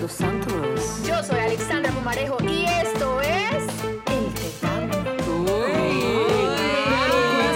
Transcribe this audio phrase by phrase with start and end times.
[0.00, 1.02] dos Santos.
[1.06, 3.64] Yo soy Alexandra Pumarejo y esto es
[4.06, 5.16] El Tetablo.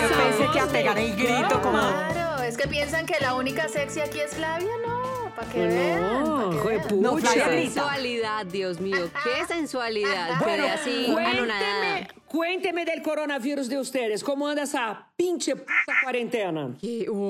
[0.01, 1.79] Yo pensé que a pegar el grito como...
[1.79, 6.25] Claro, es que piensan que la única sexy aquí es Flavia, no, para que vean.
[6.25, 7.01] Pa' que vean.
[7.03, 7.73] No, Flavia Qué grita.
[7.73, 10.39] sensualidad, Dios mío, qué sensualidad.
[10.45, 11.45] Quedé así anonadada.
[11.47, 14.23] Cuénteme, cuénteme del coronavirus de ustedes.
[14.23, 16.75] ¿Cómo anda esa pinche puta cuarentena?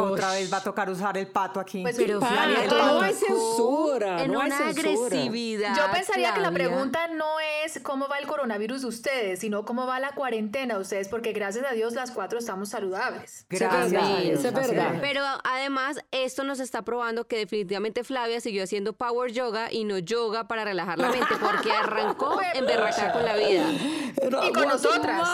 [0.01, 1.83] Otra vez va a tocar usar el pato aquí.
[1.83, 4.91] Pues, Pero Flavia, no todo hay censura, en no hay una censura.
[4.91, 5.77] agresividad.
[5.77, 9.87] Yo pensaría que la pregunta no es cómo va el coronavirus de ustedes, sino cómo
[9.87, 13.47] va la cuarentena de ustedes, porque gracias a Dios las cuatro estamos saludables.
[13.49, 14.99] Gracias verdad, a Dios, eso es verdad.
[15.01, 19.99] Pero además, esto nos está probando que definitivamente Flavia siguió haciendo power yoga y no
[19.99, 23.65] yoga para relajar la mente, porque arrancó en berracar con la vida.
[24.17, 25.29] Com aguento nosotras?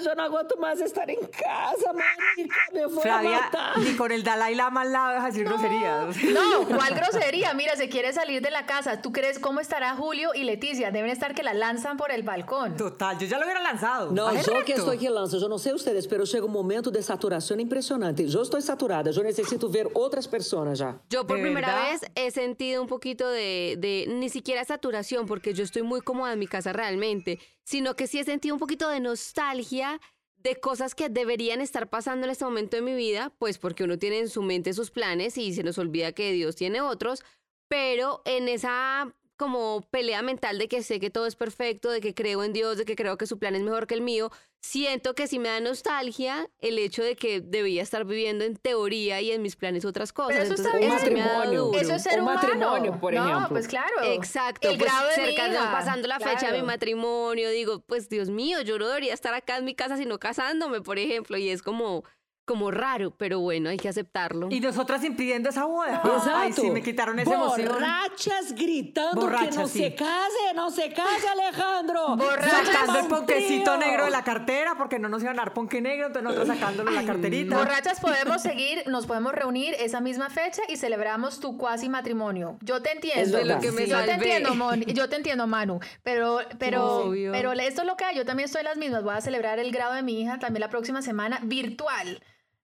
[0.00, 2.54] Mais, eu não aguento mais estar em casa, marica.
[2.72, 3.78] Me voy a Flavia, matar.
[3.78, 6.16] ni con el Dalai Lama al lado deja decir groserías.
[6.24, 7.52] No, ¿cuál grosería?
[7.54, 9.02] Mira, se quiere salir de la casa.
[9.02, 10.90] ¿Tú crees cómo estará Julio y Leticia?
[10.90, 12.76] Deben estar que la lanzan por el balcón.
[12.76, 14.10] Total, yo ya lo hubiera lanzado.
[14.12, 16.90] Não, Hace eu que estou que lança, eu não sei ustedes, pero chega um momento
[16.90, 18.22] de saturação impressionante.
[18.22, 20.94] Eu estou saturada, eu necessito ver outras pessoas já.
[21.12, 21.90] Yo por ¿De primera verdad?
[21.90, 26.32] vez he sentido un poquito de, de ni siquiera saturación, porque yo estoy muy cómoda
[26.32, 27.38] en mi casa realmente,
[27.70, 30.00] sino que sí he sentido un poquito de nostalgia
[30.38, 33.96] de cosas que deberían estar pasando en este momento de mi vida, pues porque uno
[33.96, 37.22] tiene en su mente sus planes y se nos olvida que Dios tiene otros,
[37.68, 42.12] pero en esa como pelea mental de que sé que todo es perfecto, de que
[42.12, 45.14] creo en Dios, de que creo que su plan es mejor que el mío, siento
[45.14, 49.32] que sí me da nostalgia el hecho de que debía estar viviendo en teoría y
[49.32, 50.32] en mis planes otras cosas.
[50.42, 51.00] Pero eso está Entonces, bien.
[51.08, 51.64] sí me ha dado Matrimonio.
[51.68, 51.80] duro.
[51.80, 52.40] Eso es ser Un humano.
[52.42, 53.48] matrimonio, por no, ejemplo.
[53.48, 54.02] pues claro.
[54.04, 57.80] Exacto, El pues grado de cerca de- hija, pasando la fecha de mi matrimonio, digo,
[57.80, 61.38] pues Dios mío, yo no debería estar acá en mi casa sino casándome, por ejemplo,
[61.38, 62.04] y es como,
[62.50, 64.48] como raro, pero bueno, hay que aceptarlo.
[64.50, 66.02] Y nosotras impidiendo esa boda.
[66.04, 66.30] Exato.
[66.34, 67.68] Ay, sí, me quitaron esa emoción.
[67.68, 69.78] Borrachas gritando que Borrachas, não sí.
[69.78, 72.16] se case, não se case, Alejandro.
[72.16, 72.66] Borrachas.
[72.66, 76.08] Sacando el ponquecito negro de la cartera porque no nos iban a dar ponque negro,
[76.08, 77.56] entonces nosotros sacándolo de la carterita.
[77.56, 82.58] Borrachas podemos seguir, nos podemos reunir esa misma fecha y celebramos tu cuasi matrimonio.
[82.62, 83.22] Yo te entiendo.
[83.22, 83.46] Es verdad.
[83.46, 85.78] De lo que me yo te entiendo, Mon, yo te entiendo, Manu.
[86.02, 87.30] Pero, pero, Obvio.
[87.30, 88.16] pero esto es lo que hay.
[88.16, 89.04] Yo también estoy en las mismas.
[89.04, 92.20] Voy a celebrar el grado de mi hija también la próxima semana virtual.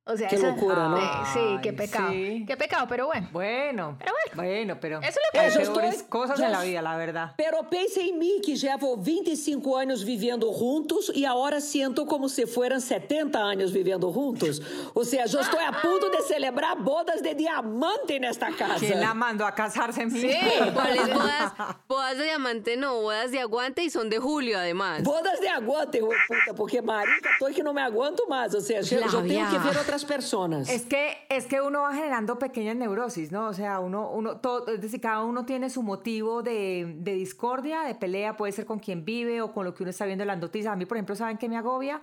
[0.08, 0.98] O sea, Qué esa- locura, ¿no?
[0.98, 2.10] Sí, sí, qué pecado.
[2.12, 2.44] sí.
[2.46, 3.28] Qué pecado, pero bueno.
[3.32, 4.36] Bueno, Pero bueno.
[4.36, 7.34] bueno, pero Eso es lo que estoy- peores cosas en la vida, la verdad.
[7.36, 12.46] Pero pense em mim, que llevo 25 anos vivendo juntos e agora sinto como se
[12.46, 14.62] fueran 70 anos vivendo juntos.
[14.94, 18.78] Ou seja, eu estou a ponto de celebrar bodas de diamante nesta casa.
[18.78, 20.10] ¿Quién la mandó a casarse en?
[20.12, 20.30] Sí.
[20.72, 21.52] ¿Cuáles bodas?
[21.88, 25.02] Bodas de diamante, no, bodas de aguante y son de julio además.
[25.02, 28.54] Bodas de aguante, de puta, porque marica, tô que não me aguento mais.
[28.54, 30.68] Ou seja, eu tenho que ver pessoas.
[30.68, 33.48] Es que, es que uno va generando pequeñas neurosis, ¿no?
[33.48, 37.82] O sea, uno, uno, todo, es decir, cada uno tiene su motivo de, de discordia,
[37.82, 40.28] de pelea, puede ser con quien vive o con lo que uno está viendo en
[40.28, 40.72] las noticias.
[40.72, 42.00] A mí, por ejemplo, ¿saben qué me agobia?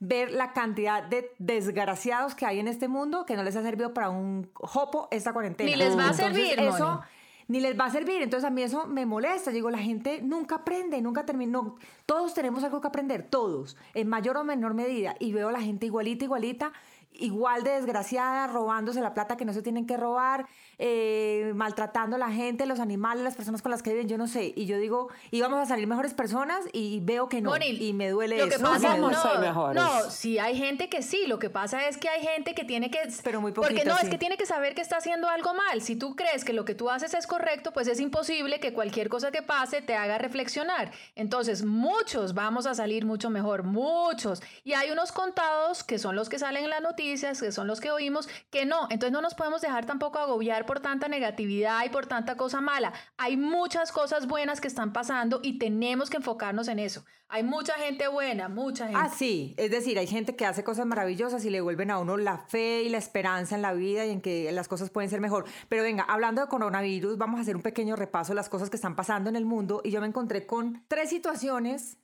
[0.00, 3.94] Ver la cantidad de desgraciados que hay en este mundo que no les ha servido
[3.94, 5.70] para un jopo esta cuarentena.
[5.70, 7.00] Ni les va a Entonces, servir, Eso,
[7.48, 8.22] ni les va a servir.
[8.22, 9.50] Entonces a mí eso me molesta.
[9.50, 11.52] Yo digo, la gente nunca aprende, nunca termina.
[11.52, 15.14] no, todos tenemos algo que aprender, todos, en mayor o menor medida.
[15.20, 16.72] Y veo a la gente igualita, igualita,
[17.14, 20.46] igual de desgraciada, robándose la plata que no se tienen que robar,
[20.78, 24.26] eh, maltratando a la gente, los animales, las personas con las que viven, yo no
[24.26, 24.52] sé.
[24.56, 27.54] Y yo digo, íbamos a salir mejores personas y veo que no.
[27.56, 28.64] Y me duele lo que eso.
[28.64, 29.82] pasa me no mejores.
[29.82, 32.90] no, sí hay gente que sí, lo que pasa es que hay gente que tiene
[32.90, 34.04] que Pero muy porque no sí.
[34.04, 35.80] es que tiene que saber que está haciendo algo mal.
[35.80, 39.08] Si tú crees que lo que tú haces es correcto, pues es imposible que cualquier
[39.08, 40.92] cosa que pase te haga reflexionar.
[41.14, 44.42] Entonces, muchos vamos a salir mucho mejor, muchos.
[44.64, 47.80] Y hay unos contados que son los que salen en las noticias, que son los
[47.80, 48.88] que oímos, que no.
[48.90, 52.92] Entonces no nos podemos dejar tampoco agobiar por tanta negatividad y por tanta cosa mala.
[53.16, 57.04] Hay muchas cosas buenas que están pasando y tenemos que enfocarnos en eso.
[57.28, 59.00] Hay mucha gente buena, mucha gente.
[59.02, 62.16] Ah, sí, es decir, hay gente que hace cosas maravillosas y le vuelven a uno
[62.16, 65.20] la fe y la esperanza en la vida y en que las cosas pueden ser
[65.20, 65.44] mejor.
[65.68, 68.76] Pero venga, hablando de coronavirus, vamos a hacer un pequeño repaso de las cosas que
[68.76, 71.98] están pasando en el mundo y yo me encontré con tres situaciones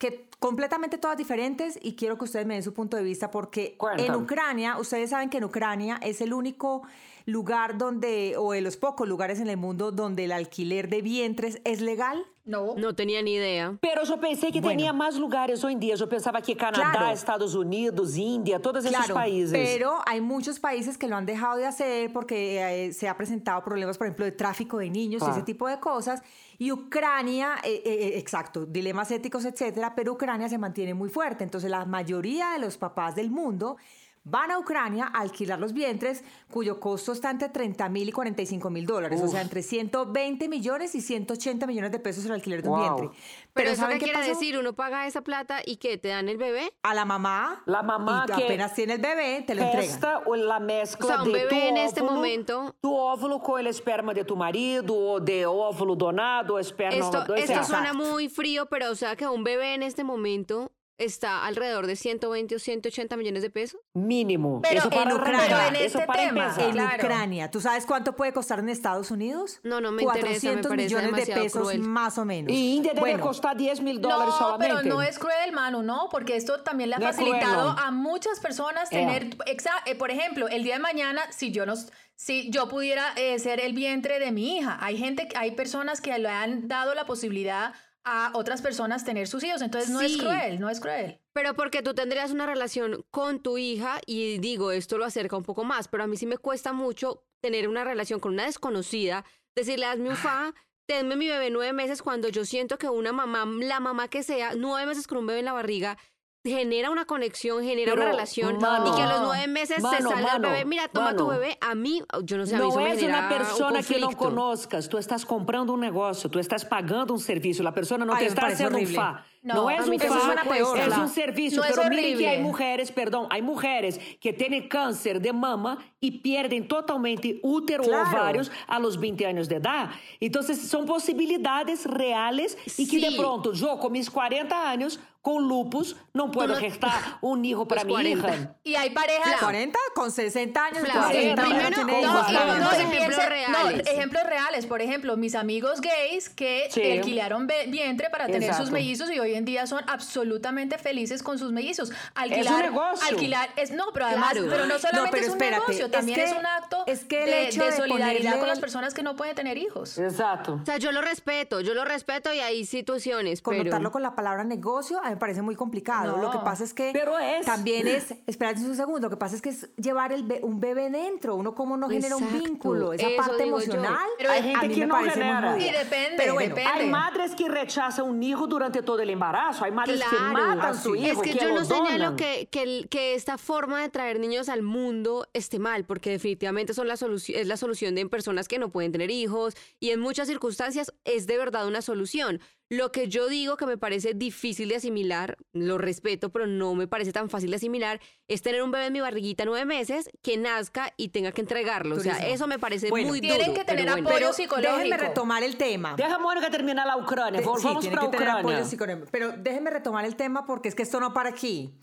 [0.00, 3.76] que completamente todas diferentes y quiero que ustedes me den su punto de vista porque
[3.76, 4.08] Cuéntame.
[4.08, 6.82] en Ucrania, ustedes saben que en Ucrania es el único
[7.30, 11.60] lugar donde, o de los pocos lugares en el mundo donde el alquiler de vientres
[11.64, 12.24] es legal.
[12.46, 12.74] no.
[12.76, 13.76] No tenía ni idea.
[13.80, 14.78] Pero eu pensei que Bueno.
[14.78, 15.94] tinha mais lugares hoje em dia.
[15.94, 17.12] Eu pensava que Canadá, Claro.
[17.14, 19.52] Estados Unidos, Índia, todos esses Claro, países.
[19.52, 23.62] pero hay muchos países que lo han dejado de hacer porque eh, se ha presentado
[23.62, 25.34] problemas, por ejemplo, de tráfico de niños y Claro.
[25.36, 26.22] ese tipo de cosas.
[26.58, 31.44] Y Ucrania, eh, eh, exacto, dilemas éticos, etcétera, pero Ucrania se mantiene muy fuerte.
[31.44, 33.76] Entonces, la mayoría de los papás del mundo
[34.24, 38.68] van a Ucrania a alquilar los vientres, cuyo costo está entre 30 mil y 45
[38.70, 42.68] mil dólares, o sea, entre 120 millones y 180 millones de pesos el alquiler de
[42.68, 42.96] un Wow.
[42.96, 43.18] vientre.
[43.54, 44.38] Pero, eso ¿saben qué qué quiere pasó?
[44.38, 46.72] decir, uno paga esa plata y que te dan el bebé.
[46.82, 49.88] A la mamá, La mamá y que apenas tiene el bebé, te lo entregan.
[49.90, 52.94] Testa o la mezcla O sea, un de bebé tu en este óvulo, momento- tu
[52.94, 57.34] óvulo con el esperma de tu marido, o de óvulo donado, o esperma Esto, donado.
[57.36, 60.70] esto suena muy frío, pero o sea que un bebé en este momento
[61.00, 63.80] está alrededor de 120 o 180 millones de pesos.
[63.94, 64.60] Mínimo.
[64.62, 66.64] Pero Eso en Ucrania, pero en este tema, empezar.
[66.64, 66.94] En Claro.
[67.04, 69.60] Ucrania, ¿tú sabes cuánto puede costar en Estados Unidos?
[69.64, 71.80] No, no me interesa, me 400 parece millones de pesos cruel.
[71.80, 72.52] más o menos.
[72.52, 74.74] Y India debe Bueno, costar 10 mil dólares No, solamente.
[74.76, 77.90] pero no es cruel, Manu, no, porque esto también le ha No facilitado cruel, a
[77.90, 81.74] muchas personas tener, exa- eh, por ejemplo, el día de mañana, si yo no,
[82.14, 86.18] si yo pudiera eh, ser el vientre de mi hija, hay gente, hay personas que
[86.18, 87.72] le han dado la posibilidad
[88.04, 91.20] a otras personas tener sus hijos, entonces no es cruel, no es cruel.
[91.32, 95.42] Pero porque tú tendrías una relación con tu hija y digo, esto lo acerca un
[95.42, 99.24] poco más, pero a mí sí me cuesta mucho tener una relación con una desconocida,
[99.54, 100.54] decirle, hazme un fa,
[100.86, 104.54] tenme mi bebé nueve meses cuando yo siento que una mamá, la mamá que sea,
[104.56, 105.98] nueve meses con un bebé en la barriga,
[106.42, 109.82] genera una conexión, genera Pero, una relación mano, y que a los nueve meses se
[109.82, 112.58] mano, salga el mano, bebé, mira, toma tu bebé, a mí, yo no sé, a
[112.58, 114.16] mí Não eso me és genera uma un persona que conflicto.
[114.16, 118.20] conozcas, tu estás comprando um negócio, tu estás pagando um serviço, a pessoa não Ai,
[118.20, 118.94] te está um horrible.
[118.94, 119.24] fa.
[119.42, 120.98] No, fa, suena peor, é Fla.
[121.00, 121.56] um serviço.
[121.56, 122.36] No es pero miren que horrible.
[122.36, 128.02] há mulheres, perdão, há mulheres que têm câncer de mama e perdem totalmente útero Claro.
[128.10, 129.90] ou ovários a los 20 anos de edad.
[130.20, 133.16] Então, são possibilidades reais e que de Sí.
[133.16, 137.84] pronto, eu com mis 40 anos, com lupus, não posso no- gestar um hijo para
[137.84, 138.26] 40.
[138.28, 138.56] hija.
[138.64, 139.38] Y hay parejas...
[139.38, 140.78] 40 con 60 años.
[140.78, 142.54] Con 60 años primero- tiene no, hijos, y- claro.
[142.58, 143.50] no, y ejemplos reales.
[143.84, 144.66] no, ejemplos reales.
[144.66, 146.92] Por ejemplo, mis amigos gays que Sí.
[146.92, 148.72] alquilaron vientre para tener sus Exacto.
[148.72, 151.90] mellizos y hoy en día son absolutamente felices con sus mellizos.
[152.14, 153.08] Alquilar, negocio.
[153.08, 154.46] Alquilar es no, pero además, Claro.
[154.50, 157.04] pero no solamente pero es un espérate, negocio, es también que- es, un acto es
[157.04, 159.98] que el de, hecho de de solidaridad con las personas que no pueden tener hijos.
[159.98, 160.58] Exato.
[160.62, 163.58] O sea, yo lo respeto, yo lo respeto y hay situaciones, pero...
[163.58, 166.16] Connotarlo con la palabra negocio a mí me parece muy complicado.
[166.16, 166.22] No.
[166.22, 167.44] Lo que pasa es que Pero es.
[167.46, 170.60] también es, espérate un segundo, lo que pasa es que es llevar el be- un
[170.60, 173.48] bebé dentro, uno como no genera un Exacto, vínculo, esa eso parte yo.
[173.56, 174.06] emocional.
[174.18, 175.58] Pero a hay mí gente me que no genera.
[175.58, 176.80] Y depende, Pero bueno, depende.
[176.82, 179.64] Hay madres que rechazan un hijo durante todo el embarazo.
[179.64, 180.32] Hay madres que Claro.
[180.32, 183.82] matan Ah, su hijo, Es que, que yo no señalo que, que, que esta forma
[183.82, 187.94] de traer niños al mundo esté mal, porque definitivamente son la solución, es la solución
[187.94, 191.82] de personas que no pueden tener hijos y en muchas circunstancias es de verdad una
[191.82, 192.40] solución.
[192.72, 196.86] Lo que yo digo que me parece difícil de asimilar, lo respeto, pero no me
[196.86, 200.36] parece tan fácil de asimilar, es tener un bebé en mi barriguita nueve meses, que
[200.36, 201.96] nazca y tenga que entregarlo.
[201.96, 203.54] O sea, eso me parece Bueno, muy tienen duro.
[203.58, 204.08] que tener pero bueno.
[204.08, 204.72] apoyo Pero psicológico.
[204.76, 205.94] déjenme retomar el tema.
[205.96, 207.40] Deja a Mônica terminar la Ucrania.
[207.40, 208.40] De- Vamos sí, tiene para que tener Ucrania.
[208.40, 209.08] apoyo psicológico.
[209.10, 211.74] Pero déjenme retomar el tema porque es que esto no para aquí.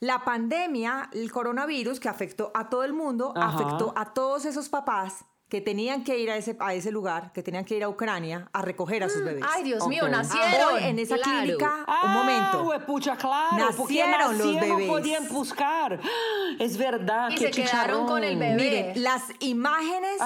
[0.00, 3.54] La pandemia, el coronavirus que afectó a todo el mundo, Ajá.
[3.64, 7.42] afectó a todos esos papás que tenían que ir a ese, a ese lugar, que
[7.42, 9.44] tenían que ir a Ucrania a recoger a sus bebés.
[9.46, 10.76] Ay, Dios mío, nacieron.
[10.76, 11.40] Hoy en esa Claro.
[11.42, 12.62] clínica, Ah, un momento.
[12.70, 14.90] huepucha, claro, porque Nacieron los nacían, no bebés.
[14.90, 16.00] podían buscar.
[16.58, 18.54] Es verdad, Y que se quedaron con el bebé.
[18.54, 20.18] Miren, las imágenes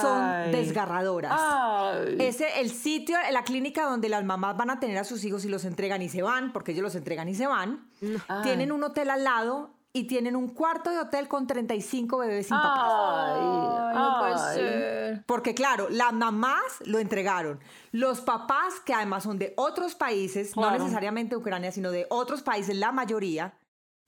[0.00, 1.32] son desgarradoras.
[1.32, 2.16] Ay.
[2.18, 5.48] Ese, el sitio, la clínica donde las mamás van a tener a sus hijos y
[5.48, 7.86] los entregan y se van, porque ellos los entregan y se van,
[8.42, 12.56] tienen un hotel al lado y tienen un cuarto de hotel con 35 bebés sin
[12.56, 13.32] papás.
[13.36, 15.24] Ay, no puede ser.
[15.26, 17.60] Porque claro, las mamás lo entregaron.
[17.90, 20.70] Los papás, que además son de otros países, Claro.
[20.70, 23.52] no necesariamente Ucrania, sino de otros países, la mayoría,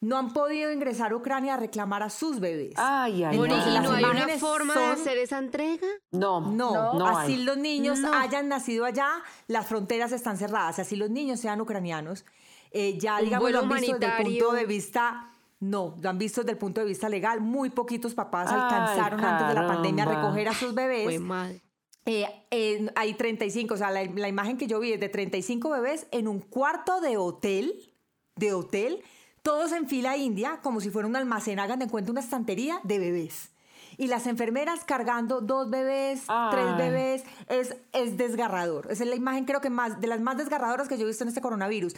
[0.00, 2.74] no han podido ingresar a Ucrania a reclamar a sus bebés.
[2.76, 5.86] Ay, ay, Entonces, ¿y no hay una forma de son- hacer esa entrega?
[6.12, 7.44] No, No, no así hay.
[7.44, 8.12] los niños No.
[8.14, 9.08] hayan nacido allá,
[9.48, 12.24] las fronteras están cerradas, así los niños sean ucranianos,
[12.70, 15.30] eh, ya digamos lo han visto desde el punto de vista,
[15.70, 19.20] no, lo han visto desde el punto de vista legal, muy poquitos papás Ay, alcanzaron
[19.24, 21.04] antes de la pandemia a recoger a sus bebés.
[21.04, 21.60] Fue mal.
[22.06, 25.70] Eh, eh, hay 35, o sea, la, la imagen que yo vi es de 35
[25.70, 27.94] bebés en un cuarto de hotel,
[28.36, 29.02] de hotel,
[29.42, 32.98] todos en fila india, como si fuera un almacén, hagan de cuenta una estantería de
[32.98, 33.50] bebés.
[33.96, 38.88] Y las enfermeras cargando dos bebés, tres bebés, es, es desgarrador.
[38.90, 41.24] Esa es la imagen creo que más, de las más desgarradoras que yo he visto
[41.24, 41.94] en este coronavirus.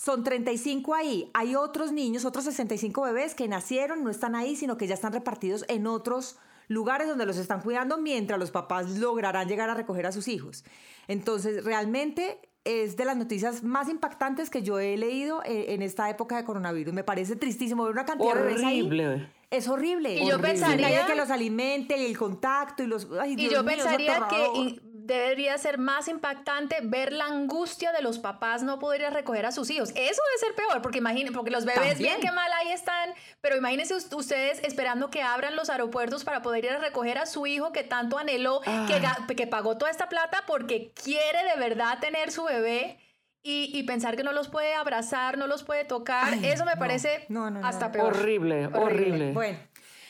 [0.00, 1.28] Son 35 ahí.
[1.34, 5.12] Hay otros niños, otros 65 bebés que nacieron, no están ahí, sino que ya están
[5.12, 6.38] repartidos en otros
[6.68, 10.64] lugares donde los están cuidando mientras los papás lograrán llegar a recoger a sus hijos.
[11.08, 16.08] Entonces, realmente es de las noticias más impactantes que yo he leído eh, en esta
[16.10, 16.94] época de coronavirus.
[16.94, 18.82] Me parece tristísimo ver una cantidad de bebés ahí.
[18.82, 19.32] Horrible.
[19.50, 20.14] Es horrible.
[20.14, 20.48] Y yo Horrible.
[20.50, 23.08] pensaría- que los alimente y el contacto y los...
[23.18, 27.24] ay, Y Dios yo mío, es pensaría que y debería ser más impactante ver la
[27.24, 29.88] angustia de los papás no poder ir a recoger a sus hijos.
[29.90, 33.56] Eso debe ser peor, porque imaginen, porque los bebés bien que mal ahí están, pero
[33.56, 37.72] imagínense ustedes esperando que abran los aeropuertos para poder ir a recoger a su hijo
[37.72, 42.44] que tanto anheló, que, que pagó toda esta plata porque quiere de verdad tener su
[42.44, 42.98] bebé.
[43.50, 47.26] Y, pensar que no los puede abrazar, no los puede tocar, eso me parece
[47.62, 48.12] hasta peor.
[48.12, 49.32] Horrible, horrible.
[49.32, 49.58] Bueno,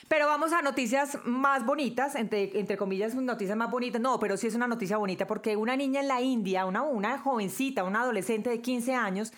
[0.09, 4.01] pero vamos a noticias más bonitas, entre, entre comillas, noticias más bonitas.
[4.01, 7.19] No, pero sí es una noticia bonita porque una niña en la India, una, una
[7.19, 9.33] jovencita, una adolescente de 15 años,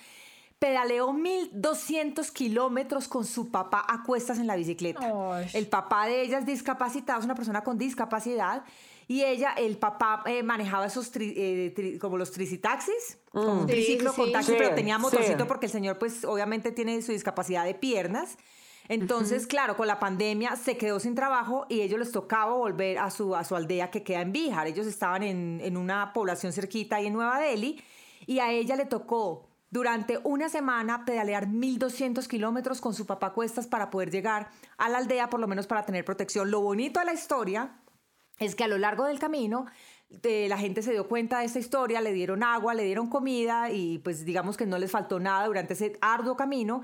[0.60, 5.00] pedaleó 1200 kilómetros con su papá a cuestas en la bicicleta.
[5.54, 8.62] El papá de ella es discapacitado, es una persona con discapacidad.
[9.08, 13.66] Y ella, el papá eh, manejaba esos eh, como los tricitaxis, como un mm.
[13.66, 17.74] triciclo con taxi, pero tenía motorcito porque el señor pues obviamente tiene su discapacidad de
[17.74, 18.36] piernas.
[18.90, 23.08] Entonces, claro, con la pandemia se quedó sin trabajo y ellos les tocaba volver a
[23.12, 24.66] su, a su aldea que queda en Bihar.
[24.66, 27.80] Ellos estaban en, en una población cerquita ahí en Nueva Delhi
[28.26, 33.68] y a ella le tocó durante una semana pedalear 1200 kilómetros con su papá cuestas
[33.68, 36.50] para poder llegar a la aldea, por lo menos para tener protección.
[36.50, 37.76] Lo bonito de la historia
[38.40, 39.66] es que a lo largo del camino
[40.24, 43.70] eh, la gente se dio cuenta de esta historia, le dieron agua, le dieron comida
[43.70, 46.82] y pues digamos que no les faltó nada durante ese arduo camino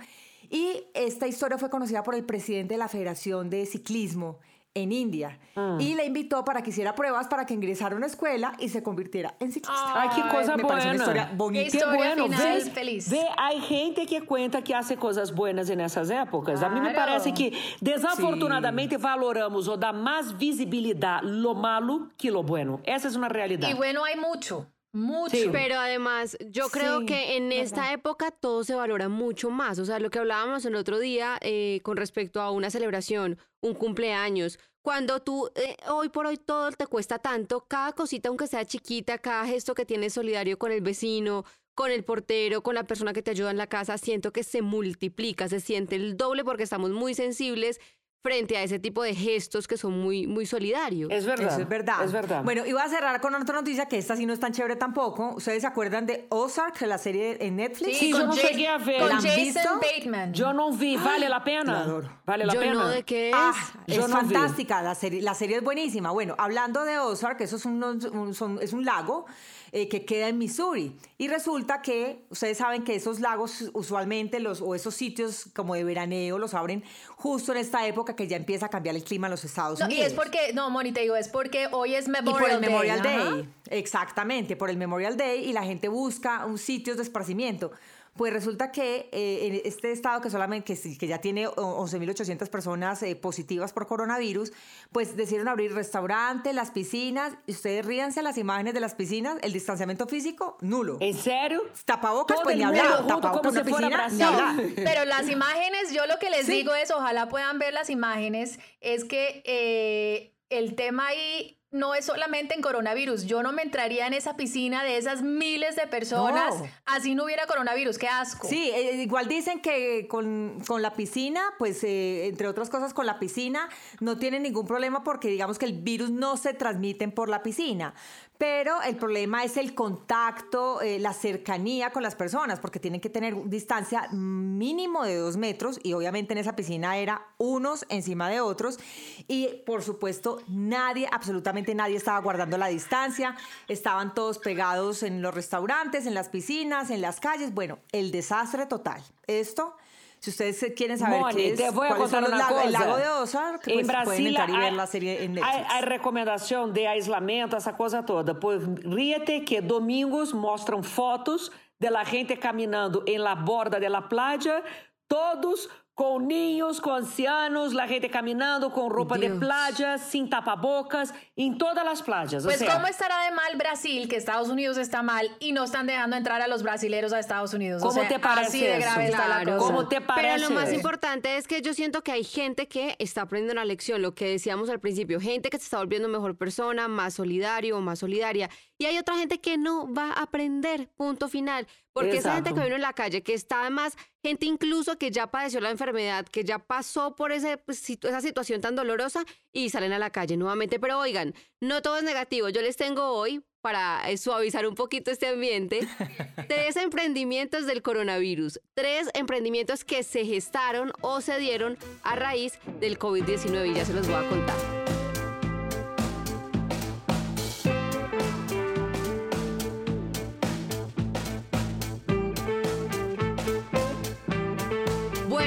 [0.50, 4.38] y esta historia fue conocida por el presidente de la Federación de Ciclismo
[4.76, 5.78] en India ah.
[5.80, 8.82] y le invitó para que hiciera pruebas para que ingresara a una escuela y se
[8.82, 10.02] convirtiera en ciclista.
[10.02, 10.82] Ay, qué cosa Me buena.
[10.82, 11.78] una historia bonita.
[11.78, 12.28] Qué bueno.
[12.28, 13.10] Ve, feliz.
[13.10, 16.62] Ve, hay gente que cuenta que hace cosas buenas en esas épocas.
[16.62, 22.42] A mí me parece que desafortunadamente valoramos o da más visibilidad lo malo que lo
[22.42, 22.80] bueno.
[22.84, 23.68] Esa es una realidad.
[23.68, 24.66] Y bueno hay mucho.
[24.96, 25.52] Mucho.
[25.52, 29.78] Pero además, yo creo que en esta época todo se valora mucho más.
[29.78, 33.74] O sea, lo que hablábamos el otro día eh, con respecto a una celebración, un
[33.74, 34.58] cumpleaños.
[34.80, 39.18] Cuando tú, eh, hoy por hoy todo te cuesta tanto, cada cosita, aunque sea chiquita,
[39.18, 43.22] cada gesto que tienes solidario con el vecino, con el portero, con la persona que
[43.22, 46.90] te ayuda en la casa, siento que se multiplica, se siente el doble porque estamos
[46.90, 47.80] muy sensibles
[48.26, 51.08] frente a ese tipo de gestos que son muy, muy solidarios.
[51.12, 51.46] Es verdad.
[51.46, 52.04] Eso es verdad.
[52.04, 52.42] Es verdad.
[52.42, 54.74] Bueno, y voy a cerrar con otra noticia que esta sí no es tan chévere
[54.74, 55.34] tampoco.
[55.36, 57.98] ¿Ustedes se acuerdan de Ozark, la serie en Netflix?
[57.98, 58.98] Sí, yo no llegué a ver.
[58.98, 59.68] Con ¿La han Jason visto?
[59.80, 60.34] Bateman.
[60.34, 60.96] Yo no vi.
[60.96, 62.02] ¿Vale la pena?
[62.24, 62.74] ¿Vale la yo pena?
[62.74, 63.36] No, ¿de qué es?
[63.36, 63.54] Ah,
[63.86, 64.82] es fantástica.
[64.82, 66.10] La serie, la serie es buenísima.
[66.10, 69.26] Bueno, hablando de Ozark, eso es un, es un lago
[69.72, 70.96] eh, que queda en Missouri.
[71.18, 75.84] Y resulta que ustedes saben que esos lagos usualmente los, o esos sitios como de
[75.84, 76.82] veraneo los abren
[77.16, 79.98] justo en esta época que ya empieza a cambiar el clima en los Estados Unidos.
[79.98, 82.60] Y es porque, no, Moni, te digo, es porque hoy es Memorial y por el
[82.60, 82.70] Day.
[82.70, 83.48] Memorial Day.
[83.70, 87.70] Exactamente, por el Memorial Day y la gente busca un sitio de esparcimiento.
[88.16, 93.14] Pues resulta que eh, en este estado que solamente que, ya tiene 11.800 personas eh,
[93.16, 94.52] positivas por coronavirus,
[94.92, 97.34] pues decidieron abrir restaurantes, las piscinas.
[97.46, 100.98] Y ustedes ríanse las imágenes de las piscinas, el distanciamiento físico nulo.
[101.00, 101.62] ¿En serio?
[101.84, 103.06] Tapabocas, pues ni hablar.
[103.06, 104.56] Tapabocas piscina, ni hablar.
[104.74, 109.04] Pero las imágenes, yo lo que les digo es, ojalá puedan ver las imágenes, es
[109.04, 113.26] que eh, el tema ahí no es solamente en coronavirus.
[113.26, 116.54] Yo no me entraría en esa piscina de esas miles de personas
[116.84, 117.98] así no hubiera coronavirus.
[117.98, 118.48] Qué asco.
[118.48, 123.18] Sí, eh, igual dicen que con, la piscina, pues eh, entre otras cosas con la
[123.18, 123.68] piscina,
[124.00, 127.94] no tienen ningún problema porque digamos que el virus no se transmiten por la piscina.
[128.38, 133.08] Pero el problema es el contacto, eh, la cercanía con las personas, porque tienen que
[133.08, 138.40] tener distancia mínimo de dos metros y obviamente en esa piscina era unos encima de
[138.40, 138.78] otros.
[139.26, 143.36] Y por supuesto nadie, absolutamente nadie estaba guardando la distancia,
[143.68, 148.66] estaban todos pegados en los restaurantes, en las piscinas, en las calles, bueno, el desastre
[148.66, 149.02] total.
[149.26, 149.76] Esto
[150.20, 152.64] si ustedes quieren saber qué es, te voy a contar una lago, cosa.
[152.66, 155.34] el lago de Ozark, pues en Brasil pueden entrar y hay, ver la serie en
[155.34, 155.54] Netflix.
[155.54, 158.38] Hay, hay recomendación de aislamiento, esa cosa toda.
[158.38, 164.08] Pues ríete que domingos mostram fotos de la gente caminando en la borda de la
[164.08, 164.62] playa,
[165.06, 169.32] todos con niños, con ancianos, la gente caminando con ropa Dios.
[169.32, 172.44] de playa, sin tapabocas, en todas las playas.
[172.44, 175.64] Pues, o sea, ¿cómo estará de mal Brasil, que Estados Unidos está mal y no
[175.64, 177.80] están dejando entrar a los brasileros a Estados Unidos?
[177.80, 179.12] ¿Cómo o sea, te parece así de grave eso?
[179.14, 179.50] está Claro.
[179.50, 179.66] la cosa.
[179.72, 180.34] ¿Cómo te parece?
[180.36, 183.64] Pero lo más importante es que yo siento que hay gente que está aprendiendo una
[183.64, 187.80] lección, lo que decíamos al principio, gente que se está volviendo mejor persona, más solidario,
[187.80, 192.34] más solidaria, y hay otra gente que no va a aprender, punto final, porque esa
[192.34, 195.70] gente que vino en la calle, que está además, gente incluso que ya padeció la
[195.70, 200.10] enfermedad, que ya pasó por ese, pues, esa situación tan dolorosa y salen a la
[200.10, 200.78] calle nuevamente.
[200.78, 202.50] Pero oigan, no todo es negativo.
[202.50, 205.88] Yo les tengo hoy, para eh, suavizar un poquito este ambiente,
[206.48, 208.60] tres emprendimientos del coronavirus.
[208.74, 213.94] Tres emprendimientos que se gestaron o se dieron a raíz del COVID-19 y ya se
[213.94, 214.75] los voy a contar.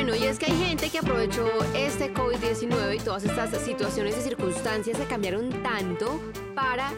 [0.10, 4.22] Bueno, y es que hay gente que aprovechó este COVID-19 y todas estas situaciones y
[4.22, 6.20] circunstancias se cambiaron tanto
[6.56, 6.92] para,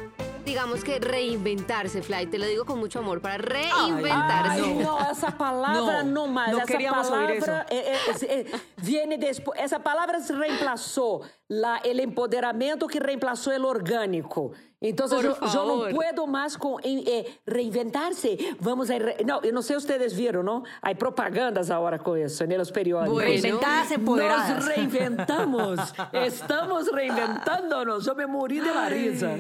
[0.46, 2.27] digamos que reinventarse, Fly.
[2.27, 4.62] Te lo digo con mucho amor, para reinventarse.
[4.62, 6.51] Ay, no, esa palabra No, no, más.
[6.53, 9.60] no esa queríamos oír palabra eh, eh, eh, viene después.
[9.62, 14.53] Esa palabra se reemplazó la, el empoderamiento que reemplazó el orgánico.
[14.84, 18.38] Entonces yo, yo no puedo más con eh, eh, reinventarse.
[18.60, 20.64] Vamos a re- no, yo no sé ustedes vieron, ¿no?
[20.82, 23.14] Hay propagandas ahora con eso en los periódicos.
[23.14, 23.60] Bueno.
[23.92, 24.56] Empoderadas.
[24.56, 25.80] Nos reinventamos.
[26.14, 28.06] Estamos reinventándonos.
[28.06, 29.38] Yo me morí de la risa.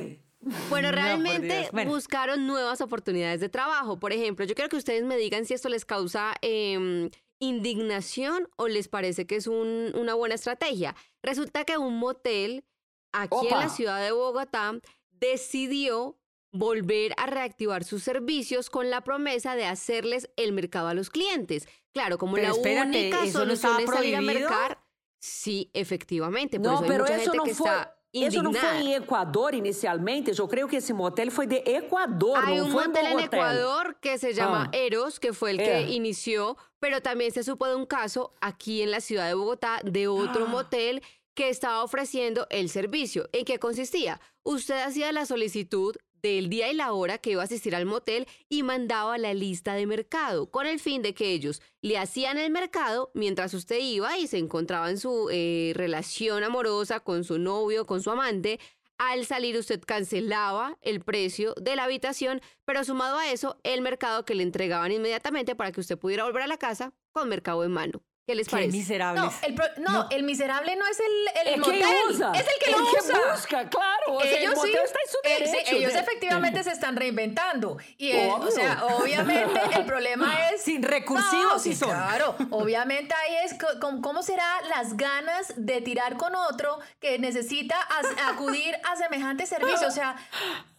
[0.69, 1.69] Bueno, realmente.
[1.71, 1.91] Bueno.
[1.91, 3.99] buscaron nuevas oportunidades de trabajo.
[3.99, 8.67] Por ejemplo, yo quiero que ustedes me digan si esto les causa em, indignación o
[8.67, 10.95] les parece que es un- una buena estrategia.
[11.23, 12.63] Resulta que un motel
[13.11, 14.73] aquí en la ciudad de Bogotá
[15.21, 16.17] decidió
[16.51, 21.67] volver a reactivar sus servicios con la promesa de hacerles el mercado a los clientes.
[21.93, 24.83] Claro, como Pero la espérate, única ¿eso no solución estaba es salir a mercar.
[25.19, 26.59] Sí, efectivamente.
[26.59, 27.69] Por No, eso hay pero mucha eso gente no que fue.
[27.69, 28.73] está Eso no indignada.
[28.81, 30.33] fue en Ecuador inicialmente.
[30.33, 32.39] Yo creo que ese motel fue de Ecuador.
[32.43, 33.37] Hay no un fue motel en Bogotá.
[33.37, 34.77] Ecuador que se llama Ah.
[34.77, 35.91] Eros, que fue el que Eh.
[35.91, 40.07] inició, pero también se supo de un caso aquí en la ciudad de Bogotá de
[40.09, 41.01] otro motel
[41.33, 43.29] que estaba ofreciendo el servicio.
[43.31, 44.19] ¿En qué consistía?
[44.43, 48.27] Usted hacía la solicitud del día y la hora que iba a asistir al motel
[48.47, 52.51] y mandaba la lista de mercado, con el fin de que ellos le hacían el
[52.51, 57.85] mercado mientras usted iba y se encontraba en su eh, relación amorosa con su novio,
[57.85, 58.59] con su amante.
[58.97, 64.25] Al salir usted cancelaba el precio de la habitación, pero sumado a eso, el mercado
[64.25, 67.71] que le entregaban inmediatamente para que usted pudiera volver a la casa con mercado en
[67.71, 68.03] mano.
[68.31, 68.71] ¿Qué les Qué parece?
[68.77, 69.23] miserables.
[69.23, 72.31] No, el, pro- no, el miserable no es el, el El motel, que usa.
[72.33, 73.19] es el que el lo que usa.
[73.33, 74.03] busca, claro.
[74.07, 76.95] O sea, el ellos sí, motel está en su eh, sí, ellos efectivamente se están
[76.95, 77.77] reinventando.
[77.97, 80.61] Y eh, o sea, obviamente el problema es.
[80.61, 81.89] Sin recursivos No, sí son.
[81.89, 83.55] Claro, obviamente ahí es
[84.01, 89.89] cómo será las ganas de tirar con otro que necesita as- acudir a semejante servicio.
[89.89, 90.15] O sea,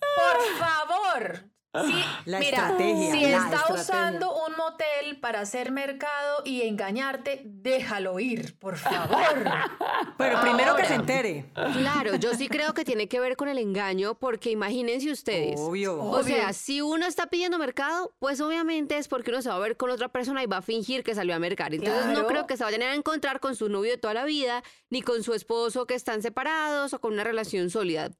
[0.01, 1.45] por favor.
[1.75, 3.75] Sí, La mira, estrategia, si la está estrategia.
[3.83, 9.19] usando un motel para hacer mercado y engañarte, déjalo ir, por favor.
[10.19, 11.47] Pero primero que se entere.
[11.55, 15.59] Claro, yo sí creo que tiene que ver con el engaño, porque imagínense ustedes.
[15.59, 15.99] Obvio.
[15.99, 19.61] O sea, si uno está pidiendo mercado, pues obviamente es porque uno se va a
[19.61, 21.73] ver con otra persona y va a fingir que salió a mercar.
[21.75, 24.63] Entonces no creo que se vayan a encontrar con su novio de toda la vida,
[24.91, 28.11] ni con su esposo que están separados o con una relación sólida.